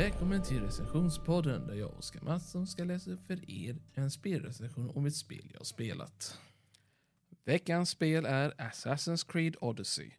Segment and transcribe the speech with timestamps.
[0.00, 5.06] Välkommen till recensionspodden där jag, Oskar Mattsson, ska läsa upp för er en spelrecension om
[5.06, 6.38] ett spel jag har spelat.
[7.44, 10.10] Veckans spel är Assassin's Creed Odyssey.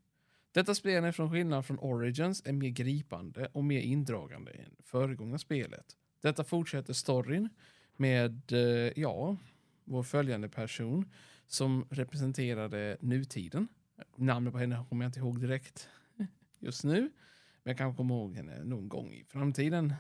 [0.52, 5.38] Detta spel är från skillnad från Origins är mer gripande och mer indragande än föregångna
[5.38, 5.98] spelet.
[6.22, 7.50] Detta fortsätter storyn
[7.96, 9.38] med, eh, ja,
[9.84, 11.12] vår följande person
[11.48, 13.68] som representerade nutiden.
[14.16, 15.90] Namnet på henne kommer jag inte ihåg direkt
[16.60, 17.12] just nu.
[17.64, 19.94] Men jag kanske kommer ihåg henne någon gång i framtiden.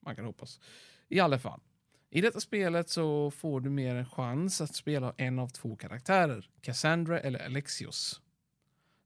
[0.00, 0.60] Man kan hoppas.
[1.08, 1.60] I alla fall.
[2.10, 6.50] I detta spelet så får du mer en chans att spela en av två karaktärer.
[6.60, 8.20] Cassandra eller Alexios.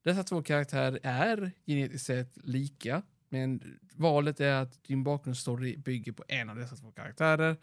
[0.02, 3.02] Dessa två karaktärer är genetiskt sett lika.
[3.28, 7.56] Men valet är att din bakgrundsstory bygger på en av dessa två karaktärer.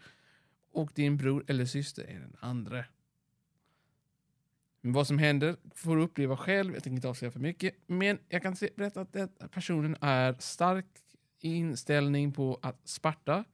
[0.72, 2.84] Och din bror eller syster är den andra.
[4.84, 6.74] Men vad som händer får du uppleva själv.
[6.74, 7.74] Jag tänker inte avslöja för mycket.
[7.86, 10.86] Men jag kan berätta att den personen är stark
[11.40, 13.44] inställning på att Sparta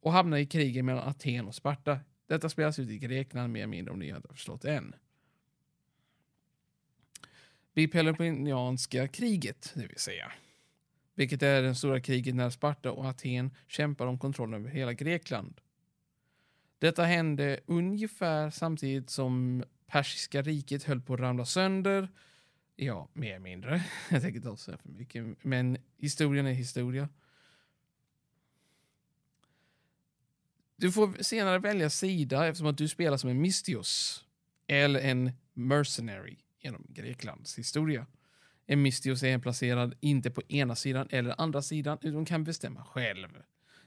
[0.00, 2.00] och hamna i kriget mellan Aten och Sparta.
[2.26, 4.94] Detta spelas ut i Grekland mer eller mindre om ni inte har förstått det än.
[7.74, 10.32] Vid peloponianska kriget, det vill säga.
[11.14, 15.60] Vilket är det stora kriget när Sparta och Aten kämpar om kontrollen över hela Grekland.
[16.78, 22.08] Detta hände ungefär samtidigt som Persiska riket höll på att ramla sönder.
[22.76, 23.84] Ja, mer eller mindre.
[24.10, 27.08] Jag tänker inte säga för mycket, men historien är historia.
[30.76, 34.24] Du får senare välja sida eftersom att du spelar som en mystios
[34.66, 38.06] eller en mercenary genom Greklands historia.
[38.66, 43.28] En mystios är placerad inte på ena sidan eller andra sidan utan kan bestämma själv.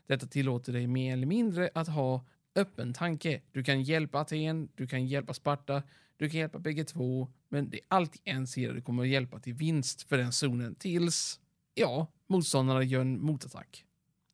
[0.07, 3.41] Detta tillåter dig mer eller mindre att ha öppen tanke.
[3.51, 5.83] Du kan hjälpa Aten, du kan hjälpa Sparta,
[6.17, 9.39] du kan hjälpa bägge två, men det är alltid en sida du kommer att hjälpa
[9.39, 11.39] till vinst för den zonen tills,
[11.73, 13.85] ja, motståndarna gör en motattack.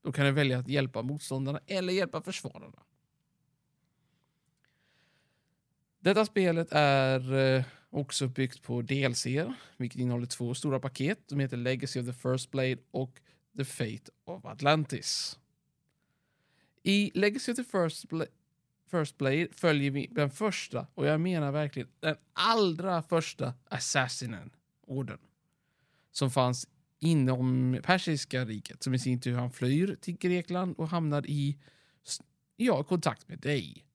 [0.03, 2.83] Då kan du välja att hjälpa motståndarna eller hjälpa försvararna.
[5.99, 9.25] Detta spelet är eh, också byggt på DLC,
[9.77, 11.19] vilket innehåller två stora paket.
[11.27, 13.19] De heter Legacy of the First Blade och
[13.57, 15.39] The Fate of Atlantis.
[16.87, 18.25] I Legacy of the First, Bla
[18.91, 24.49] First Blade följer vi den första, och jag menar verkligen den allra första assassinen,
[24.81, 25.17] orden,
[26.11, 26.67] som fanns
[26.99, 31.57] inom persiska riket, som i sin tur han flyr till Grekland och hamnar i
[32.57, 33.85] ja, kontakt med dig.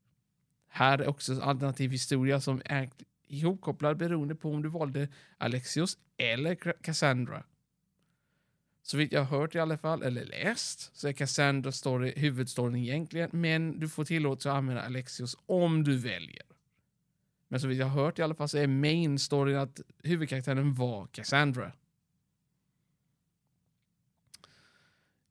[0.69, 2.91] Här är också alternativ historia som är
[3.26, 7.44] ihopkopplad beroende på om du valde Alexios eller Cassandra.
[8.82, 12.76] Så vitt jag har hört i alla fall, eller läst, så är Cassandra story huvudstoryn
[12.76, 16.43] egentligen, men du får tillåtelse att använda Alexios om du väljer.
[17.48, 20.75] Men så vitt jag har hört i alla fall så är main storyn att huvudkaraktären
[20.75, 21.72] var Cassandra.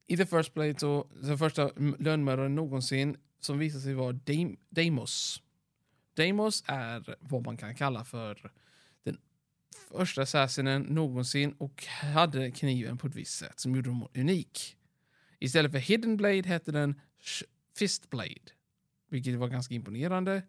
[0.08, 4.20] I The First Play så, den första lönnmördaren någonsin som visar sig vara
[4.70, 5.42] Deimos.
[6.14, 8.52] Deimos är vad man kan kalla för
[9.76, 14.78] första assassinen någonsin och hade kniven på ett visst sätt som gjorde dem unik.
[15.40, 17.02] Istället för Hidden Blade hette den
[17.76, 18.52] Fist Blade,
[19.10, 20.44] vilket var ganska imponerande.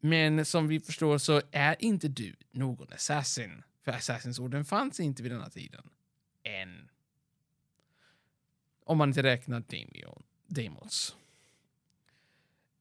[0.00, 5.32] Men som vi förstår så är inte du någon assassin, för assassinsorden fanns inte vid
[5.32, 5.90] denna tiden.
[6.42, 6.88] Än.
[8.84, 11.16] Om man inte räknar Damion, Demos.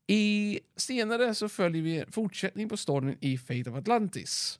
[0.07, 4.59] I senare så följer vi fortsättning på storyn i Fate of Atlantis.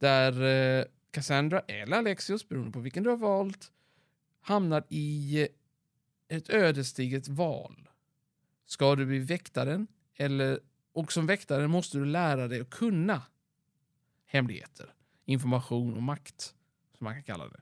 [0.00, 3.72] Där eh, Cassandra eller Alexios, beroende på vilken du har valt,
[4.40, 5.48] hamnar i eh,
[6.36, 7.88] ett ödesdigert val.
[8.64, 9.86] Ska du bli väktaren?
[10.16, 10.60] Eller,
[10.92, 13.22] och som väktare måste du lära dig att kunna
[14.24, 14.94] hemligheter,
[15.24, 16.40] information och makt,
[16.98, 17.60] som man kan kalla det.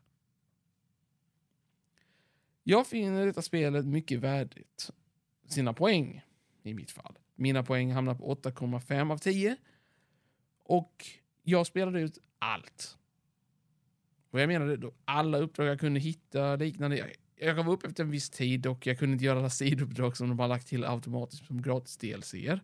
[2.62, 4.90] Jag finner detta spelet mycket värdigt
[5.46, 6.24] sina poäng,
[6.62, 7.18] i mitt fall.
[7.34, 9.56] Mina poäng hamnar på 8,5 av 10.
[10.62, 11.06] Och
[11.42, 12.98] jag spelade ut allt.
[14.30, 16.96] Och jag menade då alla uppdrag jag kunde hitta liknande.
[16.96, 20.16] Jag, jag gav upp efter en viss tid och jag kunde inte göra alla sidouppdrag
[20.16, 22.62] som de har lagt till automatiskt som gratis DLCer.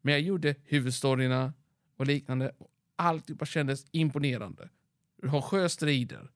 [0.00, 1.52] Men jag gjorde huvudstoryna
[1.96, 2.52] och liknande.
[2.58, 4.68] Och alltihopa kändes imponerande.
[5.16, 6.30] Du har sjöstrider.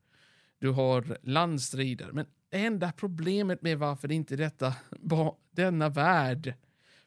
[0.59, 2.11] Du har landstrider.
[2.11, 4.75] Men det enda problemet med varför inte detta,
[5.51, 6.53] denna värld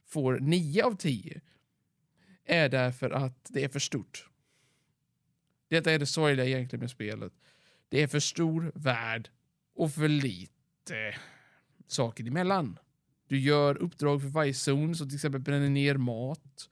[0.06, 1.40] får 9 av 10
[2.44, 4.29] är därför att det är för stort.
[5.70, 7.32] Detta är det sorgliga egentligen med spelet.
[7.88, 9.30] Det är för stor värld
[9.74, 11.14] och för lite
[11.86, 12.78] saker emellan.
[13.28, 16.68] Du gör uppdrag för varje zon, som till exempel bränner ner mat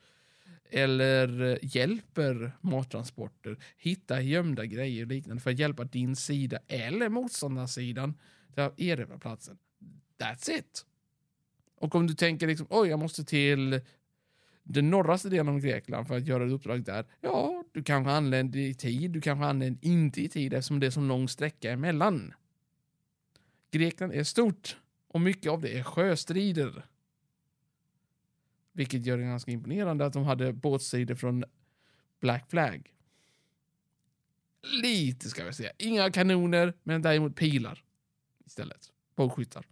[0.70, 8.18] eller hjälper mattransporter, hitta gömda grejer och liknande för att hjälpa din sida eller motståndarsidan
[8.54, 9.58] där erövrarplatsen.
[10.18, 10.86] That's it.
[11.76, 13.80] Och om du tänker liksom, oj, jag måste till
[14.68, 17.06] den norraste delen av Grekland för att göra ett uppdrag där.
[17.20, 20.90] Ja, du kanske anländer i tid, du kanske anländer inte i tid eftersom det är
[20.90, 22.34] så lång sträcka emellan.
[23.70, 24.76] Grekland är stort
[25.08, 26.86] och mycket av det är sjöstrider.
[28.72, 31.44] Vilket gör det ganska imponerande att de hade båtstrider från
[32.20, 32.94] Black Flag.
[34.82, 35.72] Lite ska vi säga.
[35.78, 37.84] Inga kanoner, men däremot pilar
[38.46, 38.92] istället.
[39.16, 39.66] Bågskyttar.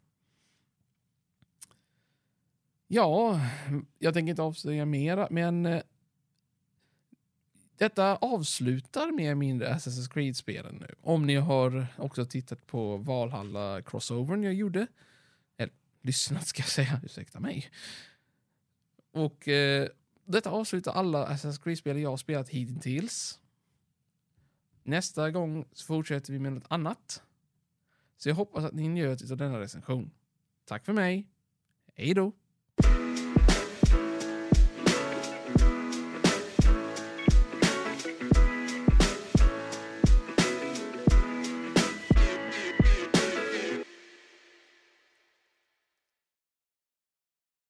[2.89, 3.41] Ja,
[3.99, 5.83] jag tänker inte avslöja mera, men eh,
[7.77, 10.95] detta avslutar mer eller mindre Assassin's Creed-spelen nu.
[11.01, 14.87] Om ni har också tittat på Valhalla crossovern jag gjorde.
[15.57, 15.73] Eller
[16.03, 17.71] lyssnat ska jag säga, ursäkta mig.
[19.11, 19.89] Och eh,
[20.25, 23.41] detta avslutar alla Assassin's Creed-spel jag har spelat hittills.
[24.83, 27.23] Nästa gång så fortsätter vi med något annat.
[28.17, 30.11] Så jag hoppas att ni njöt av denna recension.
[30.65, 31.27] Tack för mig.
[31.95, 32.33] Hej då!
[32.85, 33.06] you